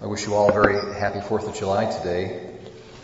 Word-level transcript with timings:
I 0.00 0.06
wish 0.06 0.24
you 0.24 0.34
all 0.36 0.48
a 0.48 0.52
very 0.52 0.94
happy 0.94 1.18
4th 1.18 1.48
of 1.48 1.56
July 1.56 1.86
today. 1.90 2.54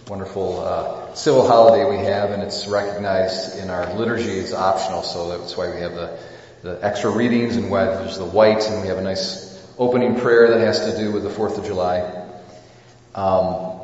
Wonderful 0.06 0.60
uh, 0.60 1.12
civil 1.14 1.44
holiday 1.44 1.90
we 1.90 1.96
have, 2.04 2.30
and 2.30 2.40
it's 2.40 2.68
recognized 2.68 3.58
in 3.58 3.68
our 3.68 3.94
liturgy. 3.94 4.30
It's 4.30 4.54
optional, 4.54 5.02
so 5.02 5.36
that's 5.36 5.56
why 5.56 5.74
we 5.74 5.80
have 5.80 5.94
the, 5.94 6.16
the 6.62 6.78
extra 6.84 7.10
readings 7.10 7.56
and 7.56 7.68
why 7.68 7.86
there's 7.86 8.16
the 8.16 8.24
white, 8.24 8.62
and 8.70 8.80
we 8.80 8.86
have 8.86 8.98
a 8.98 9.02
nice 9.02 9.60
opening 9.76 10.20
prayer 10.20 10.50
that 10.50 10.60
has 10.60 10.88
to 10.88 10.96
do 10.96 11.10
with 11.10 11.24
the 11.24 11.30
4th 11.30 11.58
of 11.58 11.64
July. 11.64 12.28
Um, 13.16 13.80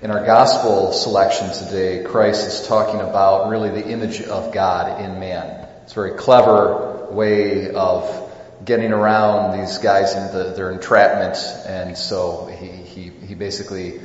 in 0.00 0.10
our 0.10 0.24
gospel 0.24 0.94
selection 0.94 1.52
today, 1.52 2.02
Christ 2.02 2.46
is 2.46 2.66
talking 2.66 3.00
about 3.00 3.50
really 3.50 3.68
the 3.68 3.86
image 3.86 4.22
of 4.22 4.54
God 4.54 5.02
in 5.02 5.20
man. 5.20 5.68
It's 5.82 5.92
a 5.92 5.96
very 5.96 6.16
clever 6.16 7.08
way 7.10 7.72
of 7.72 8.27
getting 8.64 8.92
around 8.92 9.58
these 9.58 9.78
guys 9.78 10.14
and 10.14 10.32
the, 10.32 10.52
their 10.54 10.70
entrapment, 10.70 11.36
and 11.66 11.96
so 11.96 12.46
he, 12.46 12.66
he, 12.66 13.10
he 13.26 13.34
basically 13.34 14.00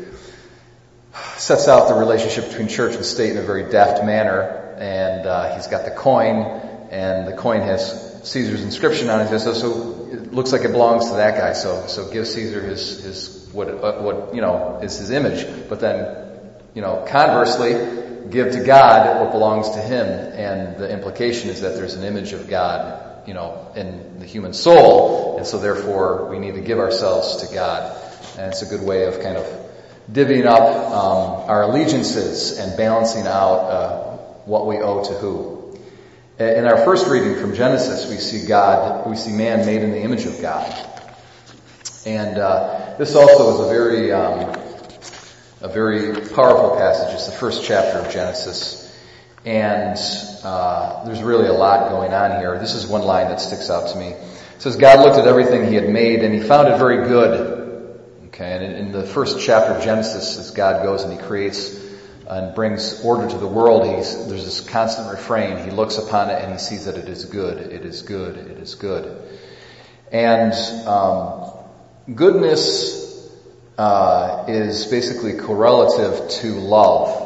sets 1.38 1.67
out 1.67 1.88
the 1.88 1.95
relationship 1.95 2.49
between 2.49 2.67
church 2.67 2.95
and 2.95 3.05
state 3.05 3.31
in 3.31 3.38
a 3.38 3.41
very 3.41 3.70
deft 3.70 4.03
manner, 4.03 4.75
and 4.77 5.25
uh, 5.25 5.55
he's 5.55 5.67
got 5.67 5.85
the 5.85 5.91
coin, 5.91 6.38
and 6.91 7.27
the 7.27 7.35
coin 7.35 7.61
has 7.61 8.21
Caesar's 8.30 8.63
inscription 8.63 9.09
on 9.09 9.21
it. 9.21 9.39
So, 9.39 9.53
so 9.53 10.09
it 10.11 10.34
looks 10.34 10.52
like 10.52 10.61
it 10.61 10.72
belongs 10.72 11.09
to 11.09 11.16
that 11.17 11.38
guy. 11.38 11.53
So, 11.53 11.88
so 11.88 12.11
give 12.11 12.27
Caesar 12.27 12.61
his 12.61 13.03
his 13.03 13.49
what 13.52 14.02
what 14.02 14.35
you 14.35 14.41
know 14.41 14.80
is 14.81 14.97
his 14.97 15.11
image, 15.11 15.45
but 15.70 15.80
then 15.80 16.16
you 16.73 16.81
know 16.81 17.05
conversely 17.08 18.03
give 18.30 18.53
to 18.53 18.63
God 18.63 19.22
what 19.22 19.31
belongs 19.31 19.72
to 19.72 19.81
him, 19.81 20.08
and 20.08 20.77
the 20.77 20.91
implication 20.91 21.49
is 21.49 21.61
that 21.61 21.75
there's 21.75 21.95
an 21.95 22.03
image 22.03 22.33
of 22.33 22.47
God 22.47 23.02
you 23.25 23.33
know, 23.33 23.71
in 23.75 24.19
the 24.19 24.25
human 24.25 24.53
soul, 24.53 25.37
and 25.37 25.45
so 25.45 25.57
therefore 25.59 26.29
we 26.29 26.39
need 26.39 26.55
to 26.55 26.61
give 26.61 26.79
ourselves 26.79 27.47
to 27.47 27.53
God. 27.53 27.97
And 28.37 28.51
it's 28.51 28.61
a 28.61 28.65
good 28.65 28.81
way 28.81 29.05
of 29.05 29.21
kind 29.21 29.37
of 29.37 29.45
divvying 30.11 30.45
up 30.45 30.61
um, 30.61 31.49
our 31.49 31.63
allegiances 31.63 32.57
and 32.57 32.75
balancing 32.77 33.27
out 33.27 33.59
uh, 33.59 34.17
what 34.45 34.67
we 34.67 34.77
owe 34.77 35.03
to 35.03 35.13
who. 35.13 35.80
In 36.39 36.65
our 36.65 36.77
first 36.83 37.07
reading 37.07 37.35
from 37.35 37.53
Genesis, 37.53 38.09
we 38.09 38.17
see 38.17 38.47
God, 38.47 39.07
we 39.07 39.15
see 39.15 39.31
man 39.31 39.65
made 39.65 39.81
in 39.81 39.91
the 39.91 40.02
image 40.02 40.25
of 40.25 40.41
God. 40.41 40.71
And 42.05 42.37
uh, 42.37 42.95
this 42.97 43.15
also 43.15 43.53
is 43.53 43.59
a 43.67 43.69
very, 43.69 44.11
um, 44.11 44.49
a 45.61 45.69
very 45.69 46.27
powerful 46.30 46.75
passage. 46.75 47.13
It's 47.13 47.27
the 47.27 47.33
first 47.33 47.63
chapter 47.63 47.99
of 47.99 48.11
Genesis. 48.11 48.83
And 49.45 49.97
uh, 50.44 51.03
there's 51.05 51.22
really 51.22 51.47
a 51.47 51.53
lot 51.53 51.89
going 51.89 52.13
on 52.13 52.39
here. 52.39 52.58
This 52.59 52.75
is 52.75 52.88
one 52.88 53.02
line 53.02 53.27
that 53.27 53.41
sticks 53.41 53.69
out 53.69 53.89
to 53.89 53.97
me. 53.97 54.08
It 54.08 54.61
says, 54.61 54.77
God 54.77 54.99
looked 54.99 55.17
at 55.17 55.27
everything 55.27 55.67
he 55.67 55.75
had 55.75 55.89
made 55.89 56.23
and 56.23 56.33
he 56.33 56.41
found 56.41 56.69
it 56.69 56.77
very 56.77 57.08
good. 57.08 57.99
Okay, 58.27 58.53
and 58.53 58.64
in, 58.64 58.91
the 58.91 59.03
first 59.03 59.39
chapter 59.39 59.73
of 59.73 59.83
Genesis, 59.83 60.39
as 60.39 60.52
God 60.52 60.83
goes 60.83 61.03
and 61.03 61.14
he 61.14 61.19
creates 61.19 61.80
and 62.27 62.55
brings 62.55 63.03
order 63.03 63.30
to 63.30 63.38
the 63.38 63.47
world, 63.47 63.86
he's, 63.86 64.27
there's 64.27 64.45
this 64.45 64.61
constant 64.61 65.11
refrain. 65.11 65.64
He 65.64 65.71
looks 65.71 65.97
upon 65.97 66.30
it 66.30 66.41
and 66.41 66.53
he 66.53 66.58
sees 66.58 66.86
that 66.86 66.95
it 66.95 67.09
is 67.09 67.25
good, 67.25 67.58
it 67.58 67.86
is 67.86 68.02
good, 68.02 68.38
it 68.38 68.58
is 68.58 68.75
good. 68.75 69.21
And 70.11 70.53
um, 70.88 71.52
goodness 72.16 73.30
uh, 73.77 74.45
is 74.47 74.88
basically 74.88 75.33
correlative 75.33 76.30
to 76.30 76.53
love. 76.53 77.22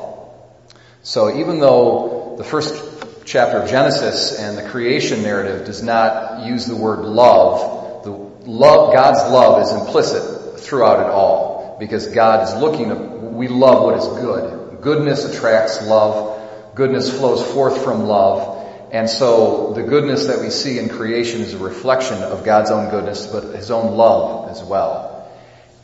So 1.08 1.34
even 1.38 1.62
though 1.62 2.36
the 2.38 2.44
first 2.44 2.84
chapter 3.24 3.60
of 3.60 3.70
Genesis 3.70 4.38
and 4.38 4.58
the 4.58 4.68
creation 4.68 5.24
narrative 5.24 5.66
does 5.66 5.82
not 5.82 6.46
use 6.46 6.66
the 6.66 6.76
word 6.76 7.06
love, 7.06 8.04
the 8.04 8.12
love, 8.12 8.94
God's 8.94 9.32
love 9.32 9.62
is 9.62 9.72
implicit 9.72 10.60
throughout 10.60 11.00
it 11.00 11.10
all 11.10 11.78
because 11.80 12.08
God 12.08 12.44
is 12.44 12.62
looking, 12.62 13.36
we 13.36 13.48
love 13.48 13.84
what 13.84 13.98
is 13.98 14.06
good. 14.20 14.82
Goodness 14.82 15.24
attracts 15.24 15.82
love. 15.82 16.76
Goodness 16.76 17.18
flows 17.18 17.42
forth 17.54 17.86
from 17.86 18.04
love. 18.04 18.68
And 18.92 19.10
so 19.10 19.72
the 19.72 19.84
goodness 19.84 20.28
that 20.28 20.42
we 20.42 20.50
see 20.50 20.78
in 20.78 20.90
creation 20.90 21.40
is 21.40 21.54
a 21.54 21.58
reflection 21.58 22.22
of 22.22 22.44
God's 22.44 22.70
own 22.70 22.90
goodness, 22.90 23.28
but 23.28 23.56
His 23.56 23.72
own 23.72 23.96
love 23.96 24.50
as 24.50 24.62
well. 24.62 25.32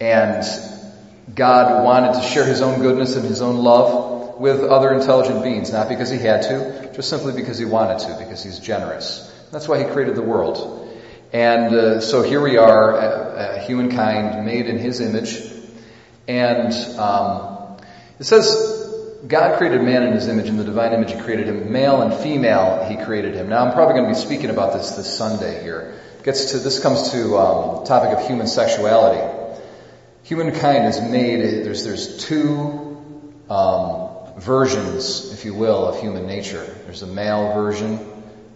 And 0.01 0.43
God 1.33 1.83
wanted 1.83 2.13
to 2.13 2.21
share 2.21 2.45
His 2.45 2.61
own 2.61 2.81
goodness 2.81 3.15
and 3.15 3.25
His 3.25 3.41
own 3.41 3.57
love 3.57 4.13
with 4.37 4.63
other 4.63 4.91
intelligent 4.93 5.43
beings, 5.43 5.71
not 5.71 5.89
because 5.89 6.09
he 6.09 6.17
had 6.17 6.41
to, 6.43 6.91
just 6.95 7.09
simply 7.09 7.33
because 7.33 7.57
he 7.57 7.65
wanted 7.65 7.99
to, 7.99 8.15
because 8.19 8.43
he's 8.43 8.59
generous. 8.59 9.31
That's 9.51 9.67
why 9.67 9.79
he 9.79 9.85
created 9.85 10.15
the 10.15 10.21
world. 10.23 10.89
And 11.31 11.73
uh, 11.73 12.01
so 12.01 12.21
here 12.21 12.41
we 12.41 12.57
are, 12.57 12.97
uh, 12.97 13.59
humankind 13.59 14.45
made 14.45 14.67
in 14.67 14.77
his 14.77 14.99
image. 14.99 15.41
And 16.27 16.73
um, 16.99 17.77
it 18.19 18.25
says 18.25 19.21
God 19.27 19.57
created 19.57 19.81
man 19.81 20.03
in 20.03 20.13
his 20.13 20.27
image, 20.27 20.47
in 20.47 20.57
the 20.57 20.63
divine 20.63 20.93
image 20.93 21.13
he 21.13 21.19
created 21.19 21.47
him. 21.47 21.71
Male 21.71 22.01
and 22.01 22.13
female 22.21 22.85
he 22.89 23.03
created 23.03 23.35
him. 23.35 23.49
Now 23.49 23.65
I'm 23.65 23.73
probably 23.73 23.95
going 23.95 24.13
to 24.13 24.19
be 24.19 24.25
speaking 24.25 24.49
about 24.49 24.73
this 24.73 24.91
this 24.91 25.17
Sunday 25.17 25.63
here. 25.63 25.99
Gets 26.23 26.51
to 26.51 26.59
this 26.59 26.79
comes 26.79 27.11
to 27.11 27.37
um, 27.37 27.85
topic 27.85 28.17
of 28.17 28.27
human 28.27 28.47
sexuality. 28.47 29.32
Humankind 30.23 30.87
is 30.87 31.01
made. 31.01 31.41
There's 31.65 31.83
there's 31.83 32.25
two 32.25 32.97
um, 33.49 34.09
versions, 34.37 35.31
if 35.33 35.45
you 35.45 35.53
will, 35.53 35.87
of 35.87 35.99
human 35.99 36.25
nature. 36.27 36.63
There's 36.85 37.01
a 37.01 37.07
male 37.07 37.53
version 37.53 37.99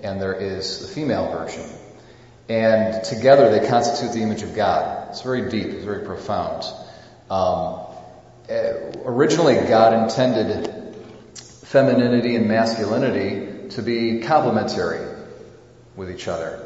and 0.01 0.21
there 0.21 0.33
is 0.33 0.81
the 0.81 0.87
female 0.87 1.31
version. 1.31 1.65
And 2.49 3.03
together 3.03 3.51
they 3.51 3.67
constitute 3.67 4.13
the 4.13 4.21
image 4.21 4.41
of 4.41 4.55
God. 4.55 5.09
It's 5.09 5.21
very 5.21 5.49
deep, 5.49 5.67
it's 5.67 5.83
very 5.83 6.05
profound. 6.05 6.63
Um, 7.29 7.81
eh, 8.47 8.93
originally, 9.03 9.55
God 9.55 10.03
intended 10.03 10.95
femininity 11.35 12.35
and 12.35 12.47
masculinity 12.47 13.69
to 13.71 13.81
be 13.81 14.21
complementary 14.21 15.05
with 15.95 16.09
each 16.09 16.27
other. 16.27 16.63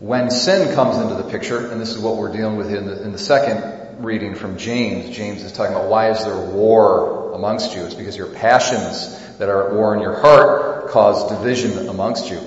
When 0.00 0.30
sin 0.30 0.74
comes 0.74 0.96
into 0.98 1.14
the 1.14 1.30
picture, 1.30 1.70
and 1.70 1.80
this 1.80 1.90
is 1.90 1.98
what 2.00 2.16
we're 2.16 2.32
dealing 2.32 2.56
with 2.56 2.74
in 2.74 2.86
the, 2.86 3.04
in 3.04 3.12
the 3.12 3.18
second 3.18 3.81
reading 3.98 4.34
from 4.34 4.58
James, 4.58 5.14
James 5.16 5.42
is 5.42 5.52
talking 5.52 5.74
about 5.74 5.88
why 5.88 6.10
is 6.10 6.24
there 6.24 6.36
war 6.36 7.32
amongst 7.34 7.74
you. 7.74 7.84
It's 7.84 7.94
because 7.94 8.16
your 8.16 8.28
passions 8.28 9.18
that 9.38 9.48
are 9.48 9.68
at 9.68 9.74
war 9.74 9.94
in 9.94 10.00
your 10.00 10.18
heart 10.20 10.88
cause 10.90 11.28
division 11.30 11.88
amongst 11.88 12.30
you. 12.30 12.40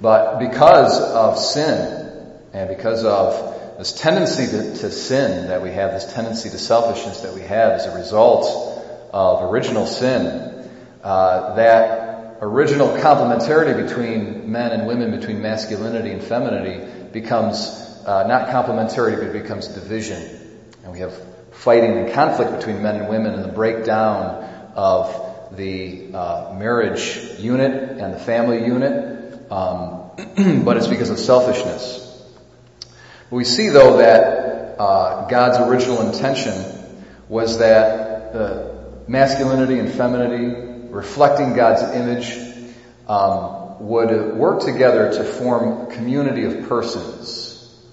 But 0.00 0.38
because 0.38 1.00
of 1.00 1.38
sin 1.38 2.20
and 2.52 2.68
because 2.68 3.04
of 3.04 3.78
this 3.78 3.92
tendency 3.92 4.46
to, 4.46 4.76
to 4.78 4.90
sin 4.90 5.48
that 5.48 5.62
we 5.62 5.70
have, 5.70 5.92
this 5.92 6.12
tendency 6.12 6.50
to 6.50 6.58
selfishness 6.58 7.22
that 7.22 7.34
we 7.34 7.42
have 7.42 7.72
as 7.72 7.86
a 7.86 7.96
result 7.96 8.46
of 9.12 9.50
original 9.50 9.86
sin, 9.86 10.68
uh, 11.02 11.54
that 11.56 12.38
original 12.40 12.88
complementarity 12.88 13.86
between 13.86 14.50
men 14.50 14.72
and 14.72 14.86
women, 14.86 15.18
between 15.18 15.40
masculinity 15.40 16.10
and 16.10 16.22
femininity, 16.22 17.10
becomes 17.12 17.68
uh, 18.06 18.26
not 18.26 18.48
complementarity, 18.48 19.20
but 19.20 19.32
becomes 19.32 19.68
division. 19.68 20.43
And 20.84 20.92
we 20.92 21.00
have 21.00 21.14
fighting 21.52 21.98
and 21.98 22.12
conflict 22.12 22.52
between 22.52 22.82
men 22.82 22.96
and 22.96 23.08
women 23.08 23.34
and 23.34 23.44
the 23.44 23.52
breakdown 23.52 24.44
of 24.76 25.56
the 25.56 26.14
uh, 26.14 26.54
marriage 26.56 27.18
unit 27.38 27.98
and 27.98 28.14
the 28.14 28.18
family 28.18 28.64
unit, 28.66 29.50
um, 29.50 30.10
but 30.64 30.76
it's 30.76 30.86
because 30.86 31.10
of 31.10 31.18
selfishness. 31.18 32.00
We 33.30 33.44
see 33.44 33.68
though 33.68 33.98
that 33.98 34.78
uh, 34.78 35.26
God's 35.28 35.58
original 35.58 36.06
intention 36.06 36.54
was 37.28 37.58
that 37.58 38.14
masculinity 39.08 39.78
and 39.78 39.90
femininity, 39.90 40.88
reflecting 40.90 41.54
God's 41.54 41.82
image, 41.94 42.36
um, 43.08 43.86
would 43.86 44.36
work 44.36 44.60
together 44.60 45.12
to 45.12 45.24
form 45.24 45.90
community 45.90 46.44
of 46.44 46.68
persons. 46.68 47.43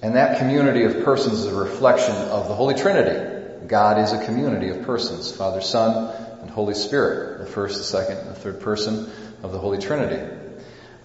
And 0.02 0.16
that 0.16 0.40
community 0.40 0.84
of 0.84 1.04
persons 1.06 1.40
is 1.40 1.46
a 1.46 1.56
reflection 1.56 2.16
of 2.16 2.48
the 2.48 2.56
Holy 2.56 2.74
Trinity. 2.74 3.68
God 3.68 4.00
is 4.00 4.12
a 4.14 4.26
community 4.26 4.70
of 4.70 4.84
persons, 4.84 5.32
Father, 5.32 5.62
Son, 5.62 6.14
and 6.42 6.50
Holy 6.50 6.74
Spirit, 6.74 7.40
the 7.40 7.46
first, 7.46 7.78
the 7.78 7.84
second, 7.84 8.18
and 8.18 8.30
the 8.30 8.36
third 8.36 8.62
person 8.62 9.12
of 9.44 9.52
the 9.52 9.60
Holy 9.60 9.78
Trinity. 9.78 10.38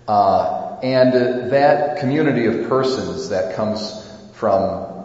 Uh, 0.09 0.79
and 0.83 1.15
uh, 1.15 1.49
that 1.49 2.01
community 2.01 2.47
of 2.47 2.69
persons 2.69 3.29
that 3.29 3.55
comes 3.55 3.93
from 4.33 5.05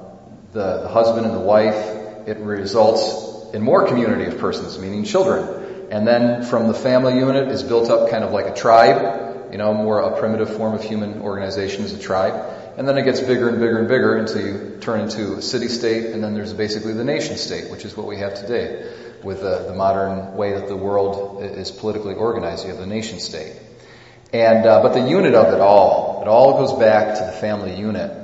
the, 0.53 0.83
the 0.83 0.87
husband 0.87 1.25
and 1.25 1.35
the 1.35 1.39
wife, 1.39 2.27
it 2.27 2.37
results 2.37 3.53
in 3.53 3.61
more 3.61 3.87
community 3.87 4.25
of 4.25 4.37
persons, 4.39 4.79
meaning 4.79 5.03
children. 5.03 5.89
And 5.91 6.07
then 6.07 6.43
from 6.43 6.67
the 6.67 6.73
family 6.73 7.17
unit 7.17 7.49
is 7.49 7.63
built 7.63 7.89
up 7.89 8.09
kind 8.09 8.23
of 8.23 8.31
like 8.31 8.45
a 8.45 8.53
tribe, 8.53 9.51
you 9.51 9.57
know, 9.57 9.73
more 9.73 9.99
a 9.99 10.17
primitive 10.17 10.55
form 10.55 10.73
of 10.73 10.83
human 10.83 11.21
organization 11.21 11.83
is 11.83 11.93
a 11.93 11.99
tribe. 11.99 12.60
And 12.81 12.87
then 12.87 12.97
it 12.97 13.03
gets 13.03 13.19
bigger 13.19 13.47
and 13.47 13.59
bigger 13.59 13.77
and 13.77 13.87
bigger 13.87 14.17
until 14.17 14.41
you 14.41 14.77
turn 14.81 15.01
into 15.01 15.35
a 15.35 15.41
city 15.43 15.67
state, 15.67 16.15
and 16.15 16.23
then 16.23 16.33
there's 16.33 16.51
basically 16.51 16.93
the 16.93 17.03
nation 17.03 17.37
state, 17.37 17.69
which 17.69 17.85
is 17.85 17.95
what 17.95 18.07
we 18.07 18.17
have 18.17 18.33
today 18.33 18.91
with 19.21 19.41
the, 19.41 19.65
the 19.67 19.75
modern 19.75 20.35
way 20.35 20.53
that 20.53 20.67
the 20.67 20.75
world 20.75 21.43
is 21.43 21.69
politically 21.69 22.15
organized. 22.15 22.63
You 22.63 22.71
have 22.71 22.79
the 22.79 22.87
nation 22.87 23.19
state. 23.19 23.55
And, 24.33 24.65
uh, 24.65 24.81
but 24.81 24.93
the 24.93 25.07
unit 25.07 25.35
of 25.35 25.53
it 25.53 25.59
all, 25.59 26.23
it 26.23 26.27
all 26.27 26.53
goes 26.53 26.79
back 26.79 27.19
to 27.19 27.23
the 27.23 27.33
family 27.33 27.75
unit. 27.75 28.17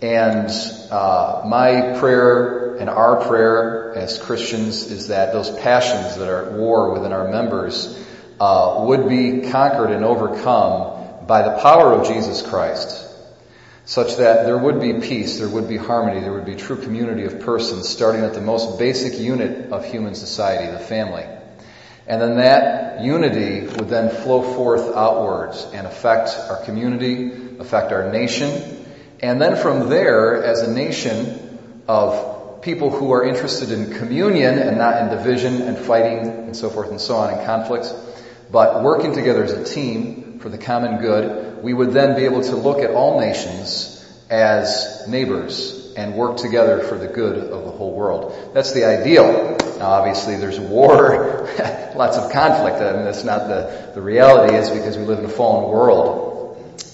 And 0.00 0.48
uh, 0.90 1.42
my 1.46 1.98
prayer 2.00 2.76
and 2.76 2.88
our 2.88 3.16
prayer 3.28 3.92
as 3.96 4.16
Christians 4.16 4.90
is 4.90 5.08
that 5.08 5.34
those 5.34 5.50
passions 5.50 6.16
that 6.16 6.26
are 6.26 6.46
at 6.46 6.52
war 6.52 6.94
within 6.94 7.12
our 7.12 7.30
members 7.30 8.02
uh, 8.40 8.82
would 8.86 9.10
be 9.10 9.50
conquered 9.50 9.90
and 9.90 10.06
overcome 10.06 11.26
by 11.26 11.42
the 11.42 11.60
power 11.60 11.92
of 11.92 12.06
Jesus 12.08 12.40
Christ, 12.40 13.08
such 13.84 14.16
that 14.16 14.44
there 14.44 14.58
would 14.58 14.80
be 14.80 14.94
peace, 14.94 15.38
there 15.38 15.48
would 15.48 15.68
be 15.68 15.76
harmony, 15.76 16.20
there 16.20 16.32
would 16.32 16.46
be 16.46 16.54
true 16.54 16.76
community 16.76 17.24
of 17.24 17.40
persons, 17.40 17.88
starting 17.88 18.22
at 18.22 18.34
the 18.34 18.40
most 18.40 18.78
basic 18.78 19.18
unit 19.18 19.72
of 19.72 19.84
human 19.84 20.14
society, 20.14 20.70
the 20.70 20.78
family. 20.78 21.24
And 22.06 22.20
then 22.20 22.36
that 22.36 23.02
unity 23.02 23.66
would 23.66 23.88
then 23.88 24.10
flow 24.10 24.42
forth 24.42 24.96
outwards 24.96 25.66
and 25.72 25.86
affect 25.86 26.30
our 26.48 26.62
community, 26.64 27.58
affect 27.58 27.92
our 27.92 28.10
nation, 28.10 28.84
and 29.20 29.40
then 29.40 29.56
from 29.56 29.88
there, 29.88 30.42
as 30.42 30.60
a 30.60 30.72
nation 30.72 31.58
of 31.86 32.62
people 32.62 32.90
who 32.90 33.12
are 33.12 33.24
interested 33.24 33.70
in 33.70 33.92
communion 33.94 34.58
and 34.58 34.78
not 34.78 35.02
in 35.02 35.16
division 35.16 35.62
and 35.62 35.78
fighting 35.78 36.18
and 36.18 36.56
so 36.56 36.70
forth 36.70 36.90
and 36.90 37.00
so 37.00 37.16
on 37.16 37.32
and 37.32 37.46
conflict, 37.46 37.92
but 38.50 38.82
working 38.82 39.14
together 39.14 39.44
as 39.44 39.52
a 39.52 39.64
team 39.64 40.29
for 40.40 40.48
the 40.48 40.58
common 40.58 41.00
good, 41.00 41.62
we 41.62 41.72
would 41.72 41.92
then 41.92 42.16
be 42.16 42.24
able 42.24 42.42
to 42.42 42.56
look 42.56 42.78
at 42.78 42.90
all 42.90 43.20
nations 43.20 43.96
as 44.30 45.04
neighbors 45.06 45.92
and 45.96 46.14
work 46.14 46.36
together 46.36 46.80
for 46.80 46.96
the 46.96 47.06
good 47.06 47.36
of 47.36 47.64
the 47.64 47.70
whole 47.70 47.94
world. 47.94 48.52
That's 48.54 48.72
the 48.72 48.84
ideal. 48.84 49.56
Now 49.78 49.90
obviously 49.90 50.36
there's 50.36 50.58
war, 50.58 51.48
lots 51.94 52.16
of 52.16 52.32
conflict, 52.32 52.76
and 52.76 53.06
that's 53.06 53.24
not 53.24 53.48
the, 53.48 53.92
the 53.94 54.00
reality 54.00 54.54
is 54.54 54.70
because 54.70 54.96
we 54.96 55.04
live 55.04 55.18
in 55.18 55.24
a 55.24 55.28
fallen 55.28 55.70
world. 55.70 56.38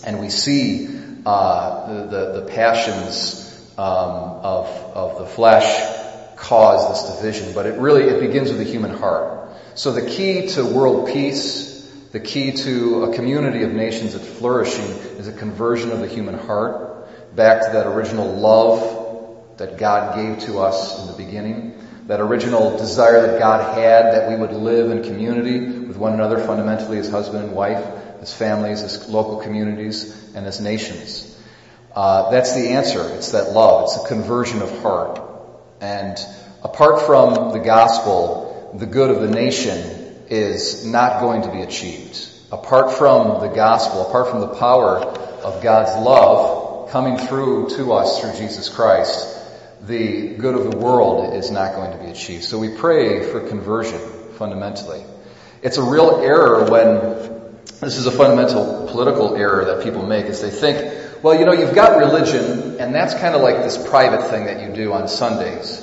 And 0.04 0.20
we 0.20 0.30
see 0.30 0.88
uh, 1.26 1.92
the, 1.92 2.06
the, 2.06 2.40
the, 2.40 2.46
passions 2.46 3.42
um, 3.76 3.84
of, 3.84 4.66
of 4.94 5.18
the 5.18 5.26
flesh 5.26 6.36
cause 6.36 6.88
this 7.04 7.16
division, 7.16 7.52
but 7.54 7.66
it 7.66 7.78
really 7.80 8.04
it 8.04 8.20
begins 8.20 8.50
with 8.50 8.58
the 8.58 8.64
human 8.64 8.92
heart. 8.92 9.50
So 9.74 9.92
the 9.92 10.06
key 10.08 10.46
to 10.50 10.64
world 10.64 11.08
peace, 11.08 11.75
the 12.12 12.20
key 12.20 12.52
to 12.52 13.04
a 13.04 13.14
community 13.14 13.62
of 13.62 13.72
nations 13.72 14.14
that's 14.14 14.26
flourishing, 14.26 14.84
is 15.18 15.28
a 15.28 15.32
conversion 15.32 15.90
of 15.90 16.00
the 16.00 16.08
human 16.08 16.38
heart 16.38 17.34
back 17.34 17.62
to 17.66 17.72
that 17.72 17.86
original 17.86 18.32
love 18.34 19.58
that 19.58 19.78
God 19.78 20.14
gave 20.16 20.46
to 20.46 20.60
us 20.60 21.00
in 21.00 21.06
the 21.08 21.12
beginning, 21.24 21.78
that 22.06 22.20
original 22.20 22.76
desire 22.76 23.26
that 23.26 23.38
God 23.38 23.76
had 23.76 24.12
that 24.12 24.28
we 24.28 24.36
would 24.36 24.52
live 24.52 24.90
in 24.90 25.02
community 25.02 25.60
with 25.86 25.96
one 25.96 26.12
another 26.12 26.38
fundamentally 26.38 26.98
as 26.98 27.10
husband 27.10 27.44
and 27.44 27.52
wife, 27.52 27.84
as 28.20 28.32
families, 28.32 28.82
as 28.82 29.08
local 29.08 29.38
communities, 29.38 30.32
and 30.34 30.46
as 30.46 30.60
nations. 30.60 31.32
Uh, 31.94 32.30
that's 32.30 32.54
the 32.54 32.68
answer. 32.68 33.02
It's 33.14 33.32
that 33.32 33.52
love. 33.52 33.84
It's 33.84 34.04
a 34.04 34.08
conversion 34.08 34.62
of 34.62 34.82
heart. 34.82 35.20
And 35.80 36.18
apart 36.62 37.02
from 37.02 37.52
the 37.52 37.58
gospel, 37.58 38.76
the 38.78 38.86
good 38.86 39.10
of 39.10 39.22
the 39.22 39.30
nation 39.30 39.95
is 40.28 40.84
not 40.84 41.20
going 41.20 41.42
to 41.42 41.52
be 41.52 41.62
achieved. 41.62 42.28
Apart 42.52 42.92
from 42.92 43.40
the 43.40 43.48
gospel, 43.54 44.06
apart 44.06 44.30
from 44.30 44.40
the 44.40 44.54
power 44.54 44.98
of 44.98 45.62
God's 45.62 46.04
love 46.04 46.90
coming 46.90 47.18
through 47.18 47.70
to 47.70 47.92
us 47.92 48.20
through 48.20 48.32
Jesus 48.32 48.68
Christ, 48.68 49.36
the 49.82 50.36
good 50.36 50.54
of 50.54 50.70
the 50.70 50.76
world 50.76 51.34
is 51.34 51.50
not 51.50 51.74
going 51.74 51.96
to 51.96 52.04
be 52.04 52.10
achieved. 52.10 52.44
So 52.44 52.58
we 52.58 52.76
pray 52.76 53.30
for 53.30 53.48
conversion 53.48 54.00
fundamentally. 54.36 55.04
It's 55.62 55.78
a 55.78 55.82
real 55.82 56.20
error 56.22 56.70
when 56.70 57.36
this 57.80 57.98
is 57.98 58.06
a 58.06 58.10
fundamental 58.10 58.88
political 58.88 59.36
error 59.36 59.64
that 59.66 59.84
people 59.84 60.06
make 60.06 60.26
is 60.26 60.40
they 60.40 60.50
think, 60.50 61.22
well, 61.22 61.38
you 61.38 61.44
know, 61.44 61.52
you've 61.52 61.74
got 61.74 61.98
religion 61.98 62.80
and 62.80 62.94
that's 62.94 63.14
kind 63.14 63.34
of 63.34 63.42
like 63.42 63.56
this 63.56 63.76
private 63.88 64.30
thing 64.30 64.46
that 64.46 64.66
you 64.66 64.74
do 64.74 64.92
on 64.92 65.08
Sundays. 65.08 65.82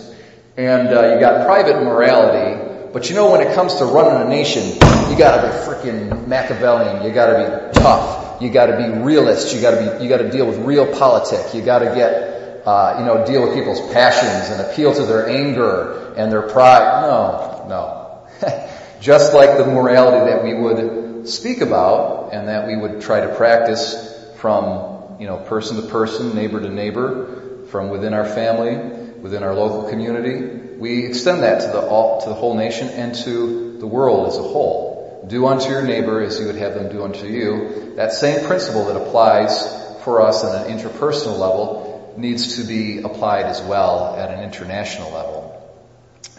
And 0.57 0.89
uh, 0.89 1.13
you 1.13 1.19
got 1.19 1.45
private 1.45 1.83
morality, 1.83 2.72
but 2.93 3.09
you 3.09 3.15
know 3.15 3.31
when 3.31 3.41
it 3.41 3.55
comes 3.55 3.75
to 3.75 3.85
running 3.85 4.21
a 4.21 4.29
nation, 4.29 4.63
you 5.09 5.17
gotta 5.17 5.47
be 5.47 5.53
freaking 5.65 6.27
Machiavellian, 6.27 7.03
you 7.03 7.11
gotta 7.11 7.71
be 7.73 7.79
tough, 7.79 8.39
you 8.39 8.51
gotta 8.51 8.77
be 8.77 9.03
realist, 9.03 9.53
you 9.53 9.61
gotta 9.61 9.97
be, 9.97 10.03
you 10.03 10.09
gotta 10.09 10.29
deal 10.29 10.45
with 10.45 10.59
real 10.59 10.85
politics, 10.85 11.55
you 11.55 11.63
gotta 11.63 11.85
get, 11.85 12.61
uh, 12.67 12.97
you 12.99 13.05
know, 13.05 13.25
deal 13.25 13.41
with 13.41 13.55
people's 13.55 13.81
passions 13.91 14.51
and 14.51 14.61
appeal 14.69 14.93
to 14.93 15.05
their 15.05 15.27
anger 15.27 16.13
and 16.15 16.31
their 16.31 16.43
pride. 16.43 17.01
No, 17.01 17.65
no. 17.67 18.69
Just 19.01 19.33
like 19.33 19.57
the 19.57 19.65
morality 19.65 20.31
that 20.31 20.43
we 20.43 20.53
would 20.53 21.27
speak 21.27 21.61
about 21.61 22.31
and 22.31 22.47
that 22.47 22.67
we 22.67 22.75
would 22.77 23.01
try 23.01 23.21
to 23.21 23.35
practice 23.35 24.23
from, 24.37 25.19
you 25.19 25.25
know, 25.25 25.37
person 25.37 25.81
to 25.81 25.87
person, 25.87 26.35
neighbor 26.35 26.59
to 26.59 26.69
neighbor, 26.69 27.65
from 27.69 27.89
within 27.89 28.13
our 28.13 28.25
family, 28.25 28.75
within 29.19 29.41
our 29.41 29.55
local 29.55 29.89
community. 29.89 30.62
We 30.83 31.05
extend 31.05 31.43
that 31.43 31.61
to 31.61 31.67
the, 31.67 31.79
all, 31.79 32.19
to 32.23 32.27
the 32.27 32.35
whole 32.35 32.55
nation 32.55 32.89
and 32.89 33.15
to 33.23 33.77
the 33.79 33.87
world 33.87 34.27
as 34.27 34.35
a 34.35 34.41
whole. 34.41 35.25
Do 35.29 35.45
unto 35.47 35.69
your 35.69 35.81
neighbor 35.81 36.21
as 36.21 36.37
you 36.41 36.47
would 36.47 36.57
have 36.57 36.73
them 36.73 36.91
do 36.91 37.05
unto 37.05 37.25
you. 37.25 37.93
That 37.95 38.11
same 38.11 38.45
principle 38.45 38.87
that 38.87 38.97
applies 38.97 39.65
for 40.03 40.19
us 40.21 40.43
on 40.43 40.53
an 40.65 40.77
interpersonal 40.77 41.39
level 41.39 42.13
needs 42.17 42.57
to 42.57 42.67
be 42.67 42.97
applied 42.97 43.45
as 43.45 43.61
well 43.61 44.17
at 44.17 44.29
an 44.29 44.43
international 44.43 45.09
level. 45.13 45.81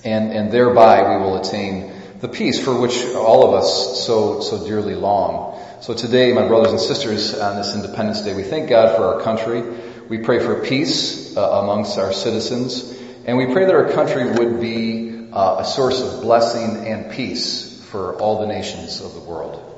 And, 0.04 0.30
and 0.30 0.52
thereby 0.52 1.16
we 1.16 1.24
will 1.24 1.38
attain 1.38 1.94
the 2.20 2.28
peace 2.28 2.62
for 2.62 2.78
which 2.78 3.02
all 3.14 3.48
of 3.48 3.54
us 3.54 4.06
so, 4.06 4.42
so 4.42 4.66
dearly 4.66 4.94
long. 4.94 5.58
So 5.80 5.94
today, 5.94 6.34
my 6.34 6.46
brothers 6.46 6.72
and 6.72 6.80
sisters, 6.82 7.32
on 7.32 7.56
this 7.56 7.74
Independence 7.74 8.20
Day, 8.20 8.34
we 8.34 8.42
thank 8.42 8.68
God 8.68 8.94
for 8.94 9.04
our 9.04 9.22
country. 9.22 9.62
We 10.10 10.18
pray 10.18 10.38
for 10.38 10.62
peace 10.66 11.34
uh, 11.34 11.62
amongst 11.62 11.96
our 11.96 12.12
citizens. 12.12 12.93
And 13.26 13.38
we 13.38 13.46
pray 13.46 13.64
that 13.64 13.74
our 13.74 13.90
country 13.90 14.30
would 14.30 14.60
be 14.60 15.28
uh, 15.32 15.56
a 15.60 15.64
source 15.64 16.00
of 16.02 16.20
blessing 16.20 16.86
and 16.86 17.10
peace 17.10 17.82
for 17.90 18.14
all 18.20 18.40
the 18.40 18.46
nations 18.46 19.00
of 19.00 19.14
the 19.14 19.20
world. 19.20 19.73